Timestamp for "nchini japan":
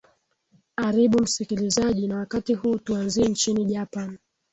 3.27-4.17